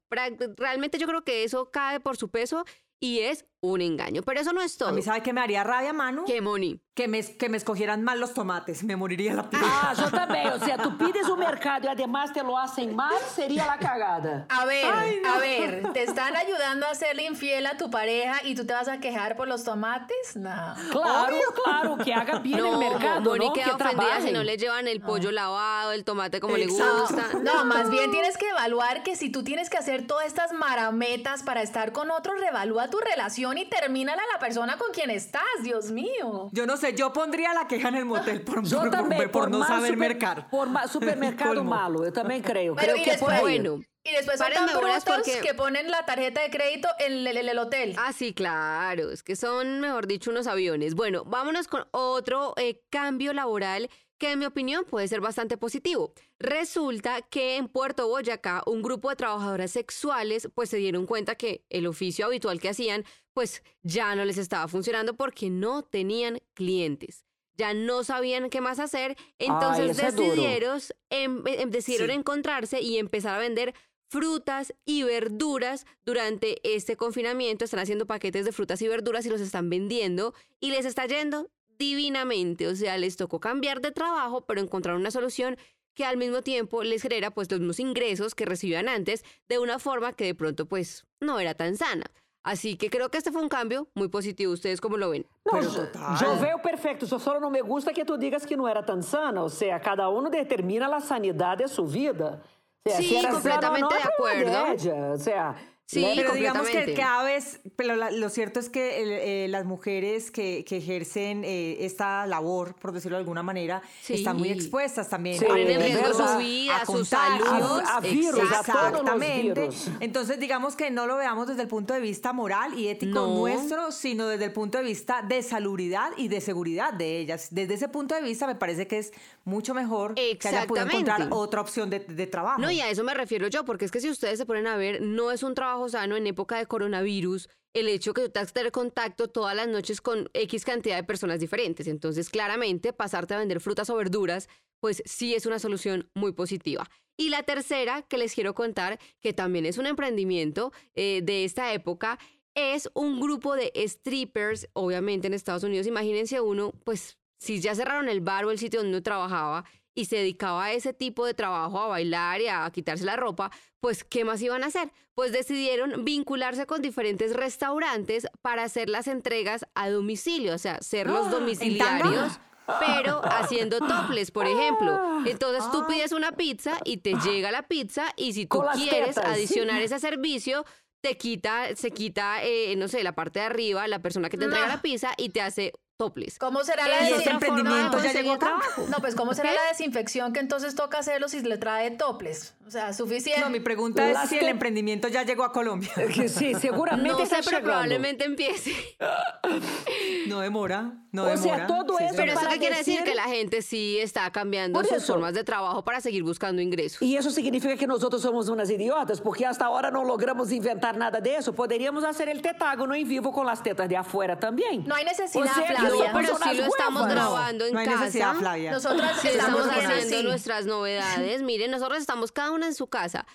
[0.57, 2.65] Realmente yo creo que eso cae por su peso
[2.99, 4.21] y es un engaño.
[4.23, 4.89] Pero eso no es todo.
[4.89, 6.25] A mí, ¿sabe qué me haría rabia, Manu?
[6.25, 6.81] ¿Qué, Moni?
[6.93, 8.83] Que me, que me escogieran mal los tomates.
[8.83, 9.63] Me moriría la piel.
[9.65, 10.47] Ah, yo también.
[10.49, 14.45] O sea, tú pides un mercado y además te lo hacen mal, sería la cagada.
[14.49, 14.85] A ver,
[15.25, 18.89] a ver, ¿te están ayudando a serle infiel a tu pareja y tú te vas
[18.89, 20.35] a quejar por los tomates?
[20.35, 20.75] No.
[20.91, 23.53] Claro, claro, que haga bien No, el mercado, Moni ¿no?
[23.53, 26.83] queda Que ofendida si no le llevan el pollo lavado, el tomate como le gusta.
[27.41, 31.43] No, más bien tienes que evaluar que si tú tienes que hacer todas estas marametas
[31.43, 35.43] para estar con otro, revalúa tu relación y termínala a la persona con quien estás,
[35.61, 36.49] Dios mío.
[36.51, 39.31] Yo no sé, yo pondría la queja en el motel por, Yo por- también, por-
[39.31, 40.49] por no saber super- mercar.
[40.49, 42.75] Por más supermercado malo, yo también creo.
[42.75, 43.41] Pero creo y que después.
[43.41, 47.37] Bueno, Y después son tan brutos porque- que ponen la tarjeta de crédito en el,
[47.37, 47.95] en el hotel.
[47.97, 50.93] Ah, sí, claro, es que son, mejor dicho, unos aviones.
[50.95, 53.89] Bueno, vámonos con otro eh, cambio laboral
[54.23, 56.13] que en mi opinión puede ser bastante positivo.
[56.39, 61.65] Resulta que en Puerto Boyacá un grupo de trabajadoras sexuales pues se dieron cuenta que
[61.69, 67.25] el oficio habitual que hacían pues ya no les estaba funcionando porque no tenían clientes.
[67.57, 70.25] Ya no sabían qué más hacer, entonces duro.
[70.25, 72.13] decidieron, em- em- decidieron Sí.
[72.13, 73.73] encontrarse y empezar a vender
[74.07, 77.65] frutas y verduras durante este confinamiento.
[77.65, 81.49] Están haciendo paquetes de frutas y verduras y los están vendiendo y les está yendo
[81.77, 82.67] divinamente.
[82.67, 85.57] O sea, les tocó cambiar de trabajo, pero encontraron una solución
[85.95, 89.77] que al mismo tiempo les genera pues los mismos ingresos que recibían antes de una
[89.77, 92.05] forma que de pronto pues no era tan sana.
[92.45, 94.51] Así que creo que este fue un cambio muy positivo.
[94.51, 95.25] ¿Ustedes cómo lo ven?
[95.45, 96.17] Não, Pero yo- total.
[96.19, 99.41] yo veo perfecto, só não me gusta que tu digas que não era tan sana,
[99.43, 102.41] o sea, cada uno determina la sanidad de su vida.
[102.85, 105.13] O sea, Sí, si sana completamente no, de acuerdo.
[105.13, 109.11] O sea, Sí, Pero digamos que cada vez, pero la- lo cierto es que el-
[109.11, 114.13] eh, las mujeres que, que ejercen eh, esta labor, por decirlo de alguna manera, Sí.
[114.13, 115.37] están muy expuestas también.
[115.37, 117.81] Sí, a Ponen en es riesgo su vida, a su salud.
[117.85, 118.71] a- a virus, a Exacto.
[118.71, 119.61] todos los Exactamente.
[119.61, 119.87] virus.
[119.99, 123.35] Entonces, digamos que no lo veamos desde el punto de vista moral y ético No.
[123.35, 127.49] nuestro, sino desde el punto de vista de salubridad y de seguridad de ellas.
[127.51, 129.11] Desde ese punto de vista, me parece que es
[129.45, 132.61] mucho mejor que hayan podido encontrar otra opción de, de trabajo.
[132.61, 134.77] No, y a eso me refiero yo, porque es que si ustedes se ponen a
[134.77, 138.51] ver, no es un trabajo sano en época de coronavirus, el hecho que tú tengas
[138.51, 141.87] que tener contacto todas las noches con X cantidad de personas diferentes.
[141.87, 144.47] Entonces, claramente, pasarte a vender frutas o verduras,
[144.79, 146.89] pues sí es una solución muy positiva.
[147.17, 151.73] Y la tercera que les quiero contar, que también es un emprendimiento eh, de esta
[151.73, 152.19] época,
[152.55, 155.87] es un grupo de strippers, obviamente en Estados Unidos.
[155.87, 160.05] Imagínense uno, pues si ya cerraron el bar o el sitio donde uno trabajaba y
[160.05, 164.03] se dedicaba a ese tipo de trabajo, a bailar y a quitarse la ropa, pues
[164.03, 164.91] ¿qué más iban a hacer?
[165.13, 171.07] Pues decidieron vincularse con diferentes restaurantes para hacer las entregas a domicilio, o sea, ser
[171.07, 172.39] los domiciliarios
[172.79, 175.21] pero haciendo toples, por ejemplo.
[175.25, 179.81] Entonces tú pides una pizza y te llega la pizza y si tú quieres adicionar
[179.81, 180.65] ese servicio,
[181.01, 184.45] te quita, se quita, eh, no sé, la parte de arriba, la persona que te
[184.45, 186.37] entrega la pizza y te hace toples.
[186.37, 187.59] ¿Cómo será la ¿Y ese desinfección?
[187.59, 188.59] emprendimiento ya llegó acá?
[188.89, 192.53] No, pues ¿cómo será la desinfección que entonces toca hacerlo si le trae toples?
[192.65, 193.41] O sea, suficiente.
[193.41, 195.91] No, mi pregunta Las es si el emprendimiento ya llegó a Colombia.
[196.27, 198.71] Sí, seguramente No sé, está pero probablemente empiece.
[200.27, 201.67] No demora, no O sea, demora.
[201.67, 202.13] todo Sí, eso.
[202.15, 205.13] Pero eso qué quiere decir decir- que la gente sí está cambiando Por sus eso.
[205.13, 207.01] formas de trabajo para seguir buscando ingresos.
[207.01, 210.95] E isso significa que nós outros somos umas idiotas, porque hasta agora não logramos inventar
[210.97, 211.53] nada disso.
[211.53, 214.79] Poderíamos fazer el tetágono em vivo com as tetas de afuera também.
[214.87, 215.89] No hay necesidad, O sea, Flavia.
[215.89, 217.99] No, pero sí unas lo estamos grabando en no hay casa.
[217.99, 218.71] necesidad, Flavia.
[218.71, 220.27] Nosotras Sí, estamos estamos haciendo haciendo así.
[220.27, 221.41] nuestras novedades.
[221.43, 223.25] Miren, nosotros estamos cada una en su casa.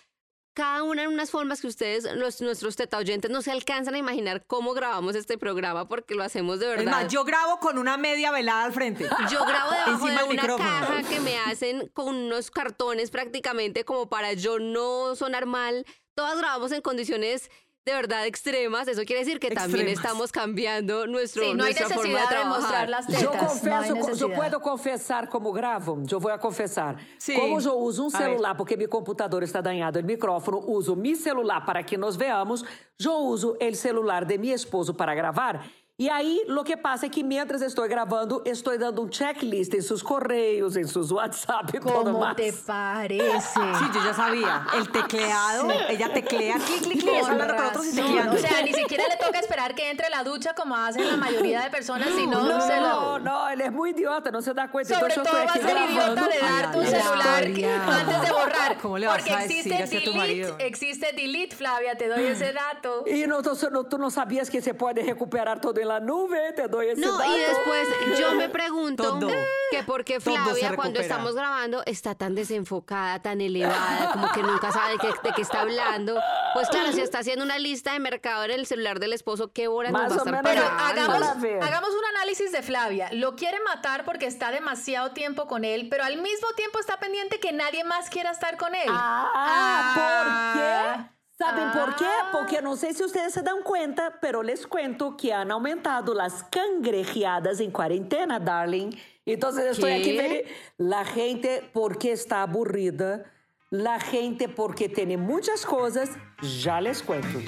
[0.54, 3.98] Cada una en unas formas que ustedes, los- nuestros teta oyentes, no se alcanzan a
[3.98, 6.84] imaginar cómo grabamos este programa porque lo hacemos de verdad.
[6.84, 9.08] Es más, yo grabo con una media velada al frente.
[9.30, 10.68] Yo grabo debajo Encima de una micrófono.
[10.68, 15.86] caja que me hacen con unos cartones prácticamente como para yo no sonar mal.
[16.16, 17.50] Todas grabamos en condiciones
[17.88, 18.86] de verdad extremas.
[18.88, 20.04] Eso quiere decir que también Extremas.
[20.04, 22.60] estamos cambiando nuestro, Sí, no hay forma de necesidad de, trabajar.
[22.60, 23.22] mostrar las tetas.
[23.22, 24.36] Eu no hay confesso, eu necesidad.
[24.36, 26.02] puedo confessar como gravo?
[26.10, 26.96] Eu vou a confessar.
[27.18, 27.34] Sim.
[27.34, 31.64] Como eu uso um celular, porque meu computador está danhado, o micrófono, uso meu celular
[31.64, 32.64] para que nos veamos,
[33.02, 35.64] eu uso o celular de meu esposo para gravar.
[36.00, 39.80] E aí, o que passa é que, mientras estou gravando, estou dando um checklist em
[39.82, 42.36] seus correios, em seus WhatsApp e todo ¿Cómo mais.
[42.36, 43.58] te parece?
[43.58, 44.64] Sí, yo ya sabía.
[44.74, 48.32] El tecleado, ella teclea, clic, clic, clic, hablando con otros y tecleando.
[48.36, 51.62] O sea, ni siquiera le toca esperar que entre la ducha como hacen la mayoría
[51.62, 53.18] de personas, sino se Não, lo...
[53.18, 54.94] não, ele é muito idiota, não se dá conta.
[54.94, 58.78] Sobre então, eu todo va a ser idiota de dar tu celular antes de borrar.
[58.80, 60.56] ¿Cómo le vas Porque a decir existe así a tu delete, marido?
[60.60, 63.02] existe delete, Flavia, te doy ese dato.
[63.04, 66.52] E não, tu, não- tu não sabias que você pode recuperar todo em la nube?
[66.52, 67.36] Te doy esse No, dato.
[67.36, 69.30] y después yo me pregunto Todo.
[69.70, 74.70] que por qué Flavia cuando estamos grabando está tan desenfocada, tan elevada, como que nunca
[74.70, 76.20] sabe de qué, de qué está hablando.
[76.54, 79.68] Pues claro, si está haciendo una lista de mercado en el celular del esposo, ¿qué
[79.68, 80.42] hora nos va a estar.
[80.42, 83.08] Pero hagamos, un análisis de Flavia.
[83.12, 87.40] Lo quiere matar porque está demasiado tiempo con él, pero al mismo tiempo está pendiente
[87.40, 88.88] que nadie más quiera estar con él.
[88.88, 91.10] Ah, por Ah.
[91.38, 91.44] Quê?
[91.44, 92.04] Sabem por quê?
[92.04, 92.28] Ah.
[92.32, 96.42] Porque não sei se vocês se dão conta, pero les cuento que han aumentado as
[96.42, 98.90] cangrejeadas em quarentena, darling.
[99.26, 99.96] Então, estou ¿Qué?
[99.96, 100.48] aqui vendo
[100.78, 103.24] la gente porque está aburrida,
[103.70, 106.10] la gente porque tem muitas coisas,
[106.42, 107.38] já les cuento.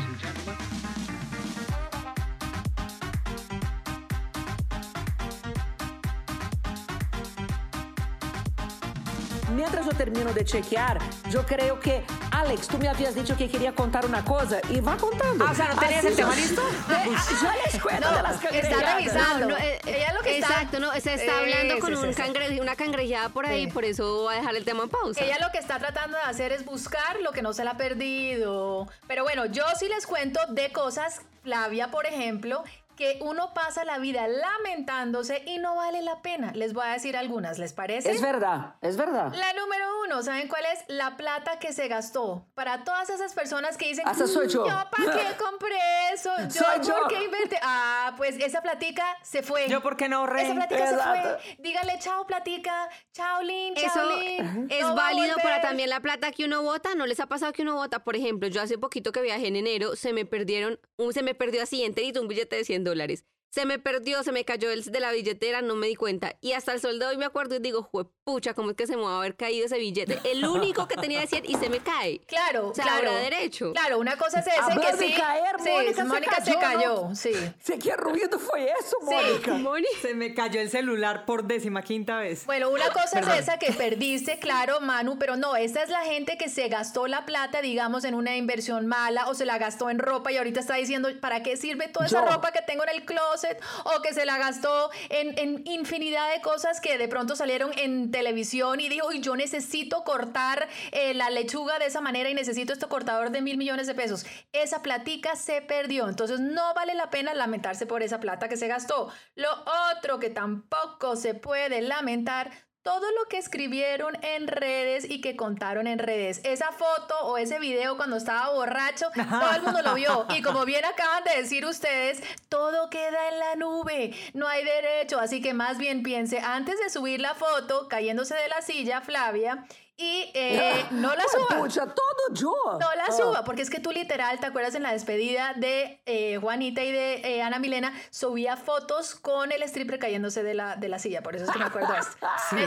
[9.60, 10.96] Mientras eu termino de chequear,
[11.30, 12.02] eu creio que.
[12.30, 15.44] Alex, tu me havias dicho que queria contar uma coisa e vá contando.
[15.46, 16.62] Ah, o sea, ¿no tenías el tema listo?
[16.88, 19.48] Ya les cuento No, de las está revisando.
[19.50, 22.02] No, eh, Ella lo que está- Exacto, no, se está hablando Eh, con sí, un
[22.08, 22.22] sí, sí.
[22.22, 23.70] cangre- una cangrejeada por ahí, Sí.
[23.70, 25.22] por eso va a dejar el tema en pausa.
[25.22, 27.76] Ella lo que está tratando de hacer es buscar lo que no se le ha
[27.76, 28.88] perdido.
[29.06, 32.64] Pero bueno, yo sí les cuento de cosas, Flavia, por ejemplo,
[32.96, 36.52] que uno pasa la vida lamentándose y no vale la pena.
[36.54, 38.10] Les voy a decir algunas, ¿les parece?
[38.10, 39.32] Es verdad, es verdad.
[39.34, 40.84] La número uno, ¿saben cuál es?
[40.88, 42.46] La plata que se gastó.
[42.54, 44.64] Para todas esas personas que dicen, soy yo.
[44.64, 45.78] ¿para qué compré
[46.20, 46.30] eso?
[46.60, 46.94] ¿Yo yo.
[46.98, 47.56] por qué invertí?
[47.62, 49.68] Ah, pues esa platica se fue.
[49.68, 50.42] Yo, ¿por qué no ahorré?
[50.42, 51.56] Esa platica se fue.
[51.58, 52.88] Dígale chao, platica.
[53.12, 54.66] Chao, Lin, chao, Eso Lin.
[54.70, 56.94] es No válido para también la plata que uno vota.
[56.94, 58.04] ¿No les ha pasado que uno vota?
[58.04, 61.34] Por ejemplo, yo hace poquito que viajé en enero, se me perdieron, un, se me
[61.34, 63.24] perdió así enterito un billete de 100 dólares.
[63.50, 66.36] Se me perdió, se me cayó el, de la billetera, no me di cuenta.
[66.40, 67.90] Y hasta el sol de hoy me acuerdo y digo,
[68.22, 70.20] pucha, ¿cómo es que se me va a haber caído ese billete?
[70.22, 72.20] El único que tenía de 100 y se me cae.
[72.26, 73.08] Claro, O sea, claro.
[73.08, 73.72] habrá derecho.
[73.72, 75.14] Claro, una cosa es ese que sí.
[75.14, 77.16] caer, sí, Mónica se Mónica se cayó, cayó, ¿no?
[77.16, 77.32] sí.
[77.60, 79.54] Sé que ruido foi eso, Mónica.
[79.58, 79.86] Moni.
[80.00, 82.46] Se me cayó el celular por décima quinta vez.
[82.46, 83.32] Bueno, una cosa Perdón.
[83.34, 87.08] es esa que perdiste, claro, Manu, pero no, esta es la gente que se gastó
[87.08, 90.60] la plata, digamos, en una inversión mala o se la gastó en ropa y ahorita
[90.60, 93.39] está diciendo, ¿para qué sirve toda esa ropa que tengo en el closet?
[93.84, 98.80] O que se la gastó en, infinidad de cosas que de pronto salieron en televisión
[98.80, 103.30] y dijo, yo necesito cortar eh, la lechuga de esa manera y necesito este cortador
[103.30, 104.26] de mil millones de pesos.
[104.52, 108.68] Esa platica se perdió, entonces no vale la pena lamentarse por esa plata que se
[108.68, 109.12] gastó.
[109.34, 109.48] Lo
[109.96, 112.50] otro que tampoco se puede lamentar
[112.82, 116.40] todo lo que escribieron en redes y que contaron en redes.
[116.44, 120.26] Esa foto o ese video cuando estaba borracho, todo el mundo lo vio.
[120.36, 125.18] Y como bien acaban de decir ustedes, todo queda en la nube, no hay derecho.
[125.18, 129.66] Así que más bien piense, antes de subir la foto, cayéndose de la silla, Flavia,
[130.00, 131.58] y eh, no la suba.
[131.58, 132.54] Pucha, todo yo.
[132.80, 136.38] No la suba, porque es que tú literal, ¿te acuerdas en la despedida de eh,
[136.40, 137.92] Juanita y de eh, Ana Milena?
[138.10, 141.58] Subía fotos con el stripper cayéndose de la, de la silla, por eso es que
[141.58, 142.16] me acuerdo de esto.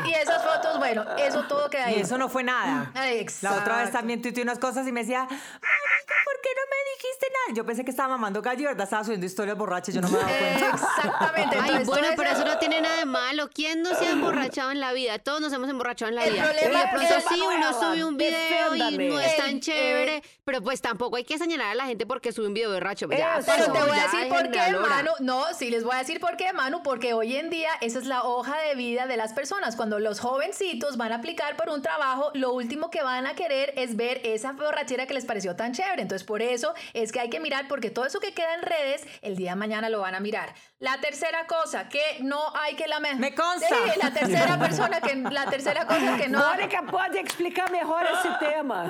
[0.10, 1.96] Y esas fotos, bueno, eso todo queda ahí.
[1.98, 2.92] Y eso no fue nada.
[3.12, 3.56] Exacto.
[3.56, 6.78] La otra vez también tuiteé unas cosas y me decía, "Marica, ¿por qué no me
[6.96, 7.56] dijiste nada?
[7.56, 8.84] Yo pensé que estaba mamando gallo, ¿verdad?
[8.84, 10.68] Estaba subiendo historias borrachas, yo no me daba cuenta.
[10.68, 11.56] Exactamente.
[11.56, 13.50] Ay, entonces, bueno, pero eso no tiene nada de malo.
[13.54, 15.20] ¿Quién no se ha emborrachado en la vida?
[15.20, 16.44] Todos nos hemos emborrachado en la El vida.
[16.46, 20.18] problema y de pronto es- sí, uno sube un video y no es tan chévere,
[20.18, 23.08] eh, pero pues tampoco hay que señalar a la gente porque sube un video borracho.
[23.10, 23.52] Ya, Eso.
[23.52, 24.72] Pero pasó, te voy a decir por qué.
[24.74, 25.12] Manu.
[25.20, 28.06] No, sí, les voy a decir por qué, Manu, porque hoy en día esa es
[28.06, 29.76] la hoja de vida de las personas.
[29.76, 33.74] Cuando los jovencitos van a aplicar por un trabajo, lo último que van a querer
[33.78, 36.02] es ver esa borrachera que les pareció tan chévere.
[36.02, 39.06] Entonces, por eso es que hay que mirar, porque todo eso que queda en redes,
[39.22, 40.54] el día de mañana lo van a mirar.
[40.84, 43.18] La tercera cosa que no hay que lamentar.
[43.22, 43.68] Me consta.
[43.70, 46.40] Sí, la tercera persona que, la tercera cosa que no.
[46.40, 48.84] Mônica pode explicar melhor esse tema.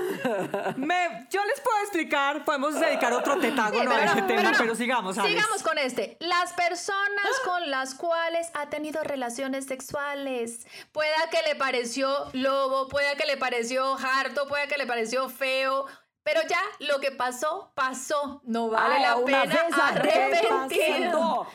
[0.75, 4.57] Me- yo les puedo explicar, podemos dedicar otro tetágono Sí, a ese tema, no.
[4.57, 5.33] pero sigamos, Alex.
[5.35, 6.17] Sigamos con este.
[6.19, 10.65] Las personas con las cuales ha tenido relaciones sexuales.
[10.91, 15.85] Pueda que le pareció lobo, pueda que le pareció harto, pueda que le pareció feo.
[16.23, 18.41] Pero ya lo que pasó, pasó.
[18.45, 21.11] No vale Ai, la pena vez arrepentir.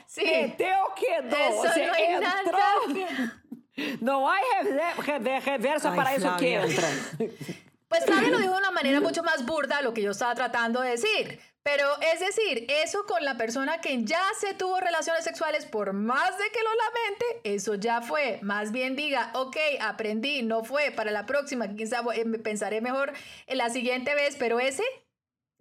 [0.06, 0.24] Sí.
[0.24, 1.64] Meteu, quedou.
[1.64, 2.42] Eso no hay nada
[4.62, 6.88] rever- rever- reversa Ay, para isso que entra.
[7.88, 10.34] Pues Flavia lo dijo de una manera mucho más burda a lo que yo estaba
[10.34, 11.40] tratando de decir.
[11.70, 16.38] Pero es decir, eso con la persona que ya se tuvo relaciones sexuales, por más
[16.38, 18.38] de que lo lamente, eso ya fue.
[18.40, 23.12] Más bien diga, ok, aprendí, no fue, para la próxima, quizá eh, pensaré mejor
[23.46, 24.82] en la siguiente vez, pero ese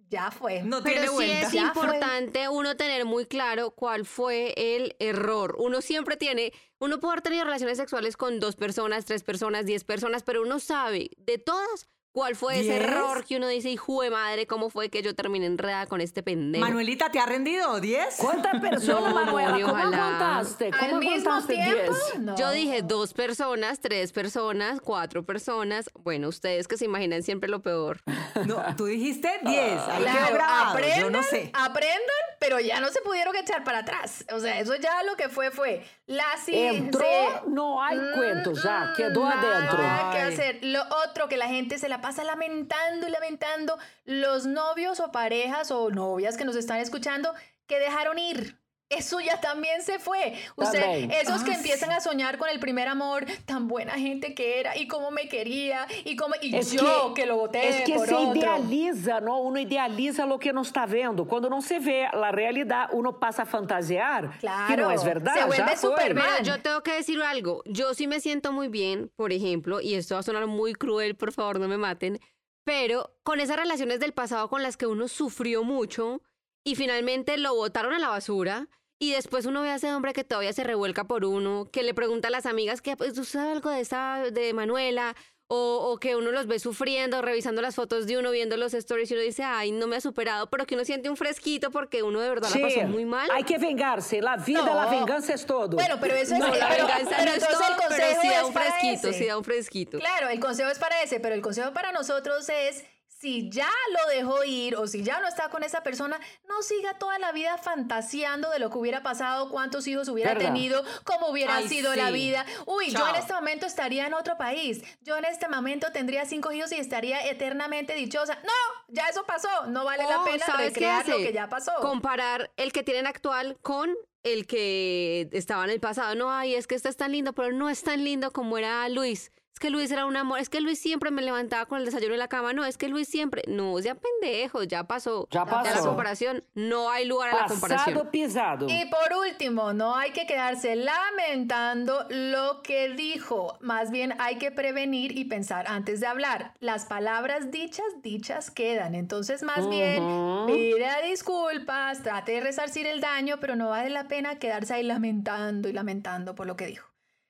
[0.08, 0.62] ya fue.
[0.62, 1.46] No tiene Pero sí vuelta.
[1.48, 1.84] es Ya fue.
[1.84, 5.56] importante uno tener muy claro cuál fue el error.
[5.58, 9.84] Uno siempre tiene, uno puede haber tenido relaciones sexuales con dos personas, tres personas, diez
[9.84, 14.10] personas, pero uno sabe de todas cuál fue ese error que uno dice, hijo de
[14.10, 16.64] madre, cómo fue que yo terminé enredada con este pendejo.
[16.64, 17.78] Manuelita, ¿te ha rendido?
[17.80, 18.16] ¿10?
[18.18, 19.52] Quantas pessoas, No, Manuela?
[19.52, 20.08] Como ojalá.
[20.10, 20.70] contaste?
[20.72, 22.18] Al Como mismo contaste tiempo, 10?
[22.20, 22.36] no.
[22.36, 25.90] Yo dije dos personas, tres personas, cuatro personas.
[25.94, 28.00] Bueno, ustedes que se imaginan siempre lo peor.
[28.46, 29.52] No, tú dijiste 10.
[29.80, 31.50] Ahí quedó Claro, aprendan, Yo no sé.
[31.54, 31.98] aprendan,
[32.40, 34.24] pero ya no se pudieron echar para atrás.
[34.32, 37.50] O sea, eso ya lo que fue fue la sí, Entrou, sí.
[37.50, 38.92] não há cuento já.
[38.96, 39.78] Quedou Nada adentro.
[40.12, 40.32] que Ay.
[40.32, 40.58] hacer.
[40.62, 45.70] Lo otro que la gente se la pasa lamentando y lamentando, los novios o parejas
[45.70, 47.34] o novias que nos están escuchando
[47.66, 48.57] que dejaron ir.
[48.90, 50.32] Eso ya también se fue.
[50.56, 51.10] Usted, También.
[51.10, 54.78] esos que Ah, empiezan a soñar con el primer amor, tan buena gente que era
[54.78, 58.08] y cómo me quería y cómo y Es yo que, lo boté es que por
[58.08, 58.34] se otro.
[58.34, 59.42] idealiza, não?
[59.42, 61.26] Uno idealiza o que não está vendo.
[61.26, 65.38] Quando não se vê a realidade, uno passa a fantasiar que Claro, não é verdade.
[65.38, 65.76] se vuelve.
[65.76, 66.24] Superman.
[66.38, 67.62] Pero yo tengo que decir algo.
[67.66, 71.14] Yo sí me siento muy bien, por ejemplo, y esto va a sonar muy cruel,
[71.14, 72.18] por favor, no me maten,
[72.64, 76.22] pero con esas relaciones del pasado con las que uno sufrió mucho
[76.68, 78.68] y finalmente lo botaron a la basura.
[79.00, 81.94] Y después uno ve a ese hombre que todavía se revuelca por uno, que le
[81.94, 85.14] pregunta a las amigas que pues, tú sabes algo de esta de Manuela,
[85.50, 85.56] o,
[85.92, 89.14] o que uno los ve sufriendo, revisando las fotos de uno, viendo los stories y
[89.14, 92.20] uno dice, ay, no me ha superado, pero que uno siente un fresquito porque uno
[92.20, 93.30] de verdad la Che, pasó muy mal.
[93.32, 94.20] Hay que vengarse.
[94.20, 94.74] La vida, No.
[94.74, 95.68] la venganza es todo.
[95.76, 98.20] Bueno, pero eso es No, la pero- venganza pero no es todo, el consejo pero
[98.20, 99.18] sí da es un para fresquito, ese.
[99.18, 99.98] sí da un fresquito.
[100.00, 102.84] Claro, el consejo es para ese, pero el consejo para nosotros es
[103.20, 106.94] si ya lo dejó ir o si ya no está con esa persona, no siga
[106.94, 110.46] toda la vida fantaseando de lo que hubiera pasado, cuántos hijos hubiera ¿Verdad?
[110.46, 111.98] tenido, cómo hubiera Ay, sido sí.
[111.98, 112.46] la vida.
[112.66, 114.82] Uy, yo en este momento estaría en otro país.
[115.02, 118.38] Yo en este momento tendría cinco hijos y estaría eternamente dichosa.
[118.44, 119.66] No, ya eso pasó.
[119.66, 121.72] No vale la O, pena ¿sabes qué recrear lo que ya pasó.
[121.80, 126.14] Comparar el que tienen actual con el que estaba en el pasado.
[126.14, 128.88] No, ay, es que este es tan lindo, pero no es tan lindo como era
[128.88, 129.32] Luis.
[129.58, 132.12] Es que Luis era un amor, es que Luis siempre me levantaba con el desayuno
[132.12, 135.26] en la cama, no, es que Luis siempre, no, ya pendejo, ya pasó.
[135.32, 135.88] Ya De la pasó.
[135.88, 138.08] comparación, no hay lugar a la comparación.
[138.12, 138.68] Pisado.
[138.68, 144.52] Y por último, no hay que quedarse lamentando lo que dijo, más bien hay que
[144.52, 146.52] prevenir y pensar antes de hablar.
[146.60, 148.94] Las palabras dichas, dichas quedan.
[148.94, 150.04] Entonces, más bien,
[150.46, 155.68] pida disculpas, trate de resarcir el daño, pero no vale la pena quedarse ahí lamentando
[155.68, 156.86] y lamentando por lo que dijo.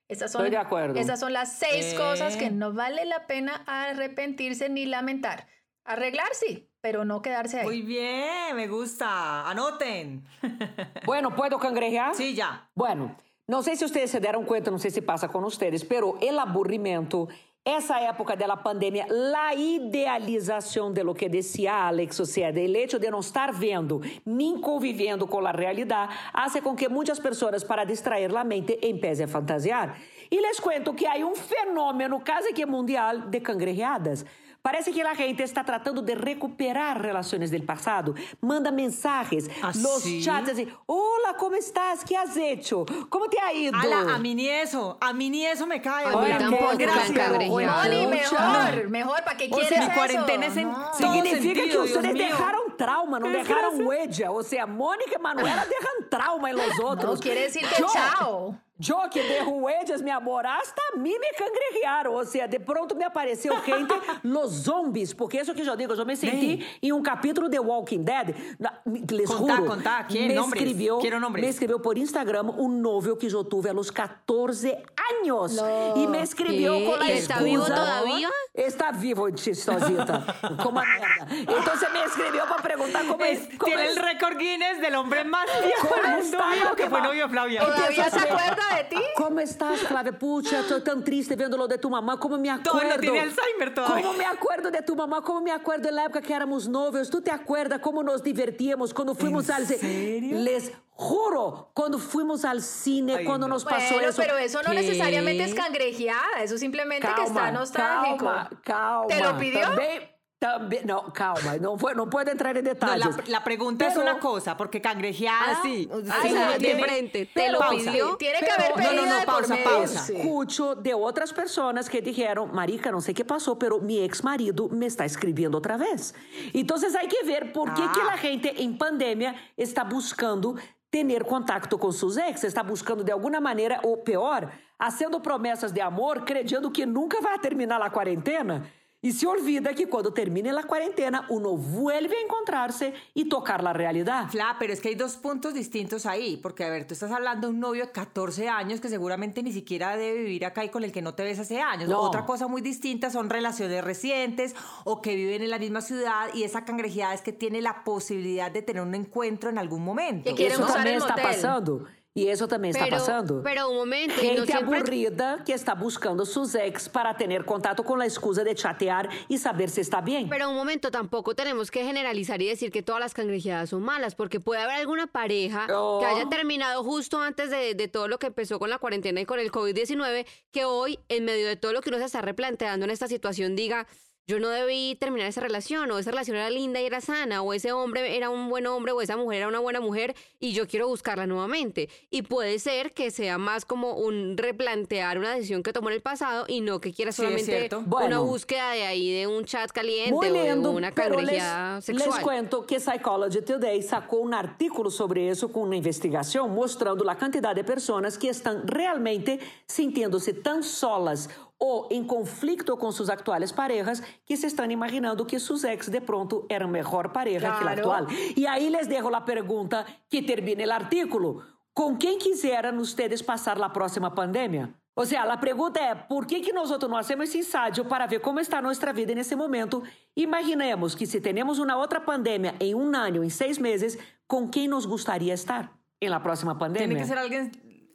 [0.09, 0.99] Esas son, Estoy de acuerdo.
[0.99, 2.51] Esas son las seis cosas que Eh.
[2.51, 5.47] no vale la pena arrepentirse ni lamentar.
[5.85, 7.67] Arreglar sí, pero no quedarse ahí.
[7.67, 9.49] Muy bien, me gusta.
[9.49, 10.25] Anoten.
[11.05, 12.15] Bueno, ¿puedo cangrejar?
[12.15, 12.69] Sí, ya.
[12.75, 13.15] Bueno,
[13.47, 16.39] não sei se vocês se deram conta, não sei se passa com vocês, pero el
[16.39, 17.29] aburrimiento,
[17.69, 23.21] essa época da pandemia, la idealização de lo que decía Alex, ou seja, de não
[23.21, 28.43] estar vendo nem convivendo com a realidade, hace com que muitas pessoas, para distrair a
[28.43, 29.99] mente, empecem a fantasiar.
[30.31, 34.25] E les cuento que há um fenômeno quase que mundial de cangrejeadas.
[34.61, 38.15] Parece que a gente está tratando de recuperar relações do passado.
[38.41, 40.21] Manda mensagens, ¿Ah, los sí?
[40.23, 42.05] chats assim: Hola, ¿cómo estás?
[42.05, 42.85] ¿Qué has hecho?
[43.09, 43.79] ¿Cómo te ha ido?
[43.79, 44.99] Ala, a mí ni eso.
[45.01, 46.07] A mí ni eso me cae.
[46.07, 47.15] A mí tampoco, qué tan gracia.
[47.15, 47.55] cangrejeado.
[47.55, 48.73] Oiga, Moni, Pucha.
[48.75, 49.95] mejor, mejor, ¿para qué O quieres sea, mi eso?
[49.95, 50.91] cuarentena es en- No.
[51.01, 54.31] todo Significa sentido, que ustedes dejaron trauma, não dejaron huella.
[54.33, 57.21] O sea, Mônica e Manuela dejan trauma en los No otros.
[57.21, 58.59] quiere decir que Yo- chao.
[58.81, 62.13] Yo que huellas, mi amor, hasta a mí me cangrejearam.
[62.13, 66.07] Ou seja, de pronto me apareceu gente, los zombies, porque isso que eu digo, eu
[66.07, 68.35] me senti em um capítulo de Walking Dead.
[68.59, 68.79] Na-
[69.11, 70.29] Les Contá, juro, contá, ¿quién?
[70.29, 70.63] me Nombres.
[70.63, 71.45] escreveu, Quiero nombres.
[71.45, 74.77] me escreveu por Instagram um novio que eu tuve a los 14
[75.21, 75.57] años.
[75.57, 75.97] No.
[75.97, 77.19] E me escreveu com a ¿Y excusa...
[77.19, 78.31] está vivo todavía?
[78.55, 80.25] Está vivo, chistosita.
[80.63, 81.27] Como a merda.
[81.31, 83.37] Entonces me escreveu para perguntar como é.
[83.65, 87.01] Tiene es- el récord Guinness del hombre más viejo ¿Cómo del mundo que que fue
[87.01, 87.61] va- novio Flavia.
[87.61, 88.97] ¿Todavía se acuerda de ti?
[89.17, 90.19] ¿Cómo estás, Flávia?
[90.19, 92.19] Pucha, estoy tan triste viendo lo de tu mamá.
[92.19, 92.71] ¿Cómo me acuerdo?
[92.73, 94.05] Todavía tiene Alzheimer todavía.
[94.05, 95.23] ¿Cómo me acuerdo de tu mamá?
[95.23, 97.11] ¿Cómo me acuerdo en la época que éramos novios?
[97.11, 99.79] ¿Tú te acuerdas cómo nos divertíamos cuando fuimos ¿En al cine?
[99.81, 100.39] serio?
[100.39, 103.55] Les juro, cuando fuimos al cine, Ay, cuando no.
[103.55, 104.21] nos pasó Bueno, eso.
[104.21, 104.77] pero eso no ¿Qué?
[104.77, 108.25] necesariamente es cangrejeada, eso simplemente que está Calma, nostálgico.
[108.25, 109.07] calma, calma.
[109.07, 109.61] ¿Te lo pidió?
[109.61, 113.17] Também, também, não, calma, não, vou, não puedo entrar em No, detalles.
[113.17, 115.53] la, la pregunta es Pero- una cosa, porque cangrejeada.
[115.59, 115.89] Ah, sí.
[115.91, 117.91] o Ah, sea, tiene- frente, te lo pausa.
[117.91, 118.17] pidió.
[118.17, 119.99] Tiene que haber no, pedida no, no, por pausa, pausa.
[120.01, 120.15] Sí.
[120.17, 124.69] Escucho de outras pessoas que dijeron, Marica, não sei o que passou, pero mi ex-marido
[124.71, 126.15] me está escrevendo outra vez.
[126.55, 127.93] Então, hay que ver por que, Ah.
[127.93, 130.55] que a gente em pandemia está buscando
[130.91, 135.81] ter contato com seus ex, está buscando de alguma maneira, ou pior, fazendo promessas de
[135.81, 138.65] amor, credindo que nunca vai terminar a quarentena.
[139.01, 143.73] E se olvida que quando termine a quarentena, uno vuelve a encontrarse e tocar a
[143.73, 144.33] realidade.
[144.33, 147.47] Fla, pero es que hay dos puntos distintos ahí, porque a ver, tú estás hablando
[147.47, 150.83] de un novio de 14 años que seguramente ni siquiera debe vivir acá y con
[150.83, 151.89] el que no te ves hace años.
[151.89, 152.01] No.
[152.01, 156.43] Otra cosa muy distinta son relaciones recientes o que viven en la misma ciudad y
[156.43, 160.29] esa cangrejeada es que tiene la posibilidad de tener un encuentro en algún momento.
[160.29, 161.25] Que quieren Isso usar também el está motel.
[161.25, 161.87] passando.
[162.19, 163.41] E isso também está Pero, passando.
[163.45, 167.99] pero un momento, Gente siempre aburrida que está buscando sus ex para tener contato con
[167.99, 170.29] la excusa de chatear y saber si está bien.
[170.29, 174.15] Pero un momento, tampoco tenemos que generalizar y decir que todas las cangrejeadas son malas,
[174.17, 176.01] porque puede haber alguna pareja Oh.
[176.01, 179.25] que haya terminado justo antes de, de todo lo que empezó con la cuarentena y
[179.25, 182.85] con el COVID-19, que hoy, en medio de todo lo que uno se está replanteando
[182.85, 183.87] en esta situación, diga,
[184.29, 187.55] yo no debí terminar esa relación, o esa relación era linda y era sana, o
[187.55, 190.67] ese hombre era un buen hombre, o esa mujer era una buena mujer, y yo
[190.69, 191.89] quiero buscarla nuevamente.
[192.11, 196.03] Y puede ser que sea más como un replantear una decisión que tomó en el
[196.03, 200.15] pasado y no que quiera Sí, solamente una búsqueda de ahí de un chat caliente
[200.15, 202.23] o de una les, cangrejeada les sexual.
[202.23, 207.63] cuento que Psychology Today sacou um artículo sobre isso com uma investigação mostrando a quantidade
[207.63, 214.01] de pessoas que estão realmente sentindo-se tão solas ou em conflito com suas atuais parejas
[214.25, 217.81] que se estão imaginando que seus ex de pronto eram melhor pareja que a Claro.
[217.81, 218.07] atual.
[218.37, 221.43] E aí les dejo a pergunta que termina o artículo.
[221.75, 224.73] Com quem quisieran ustedes passar a próxima pandemia?
[224.95, 228.19] Ou seja, a pergunta é, por que, que nós não hacemos esse ensaio para ver
[228.21, 229.81] como está nossa vida nesse momento?
[230.17, 234.67] Imaginemos que se temos uma outra pandemia em um ano, em seis meses, com quem
[234.67, 236.89] nos gostaria estar em la próxima pandemia?
[236.89, 237.53] ¿Tiene que ser alguien,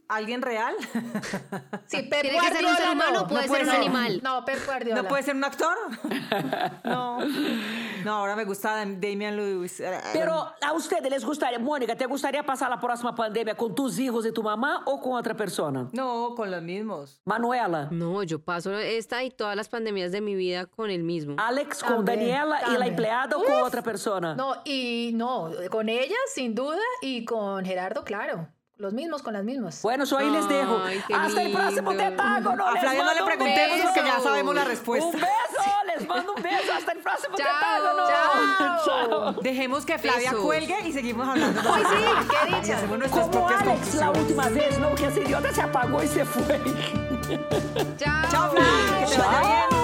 [0.10, 0.74] alguien real?
[1.88, 3.28] Sí, Pep ¿Tiene que ser un Guardiola ser humano no.
[3.28, 4.20] puede No ser un animal?
[4.24, 5.02] No, Pep Guardiola.
[5.02, 5.76] ¿No puede ser un actor?
[6.84, 7.20] No.
[8.04, 9.80] No, ahora me gusta Dam- Damian Lewis.
[9.80, 13.98] Eh, Pero a ustedes les gustaría, Mônica, ¿te gustaría pasar la próxima pandemia con tus
[14.00, 15.88] hijos y tu mamá o con otra persona?
[15.94, 17.22] No, con los mismos.
[17.26, 21.36] Manuela, No, yo paso esta y todas las pandemias de mi vida con el mismo.
[21.38, 22.84] Alex con También, Daniela y la también.
[22.90, 24.36] empleada o con otra persona?
[24.36, 28.48] No, y no, con ella sin duda y con Gerardo, claro.
[28.78, 29.82] Los mismos con las mismas.
[29.82, 30.82] Bueno, yo ahí les dejo.
[30.84, 32.06] Ay, qué Hasta el próximo lindo.
[32.10, 32.66] tetágono.
[32.68, 35.12] A les Flavia no le un preguntemos porque ya sabemos la Un respuesta.
[35.18, 36.74] beso, les mando un beso.
[36.74, 37.48] Hasta el próximo Chao.
[37.48, 38.04] tetágono.
[38.86, 39.34] Chao.
[39.42, 40.46] Dejemos que Flavia Besos.
[40.46, 41.62] cuelgue y seguimos hablando.
[41.62, 42.78] Uy, sí, qué dicha.
[42.78, 44.96] hacemos nuestras Como propias Alex la última vez, ¿no?
[44.96, 46.60] Que ese idiota se apagó y se fue.
[47.98, 48.24] Chao.
[48.32, 49.83] Chao, Flavia, que te vaya bien.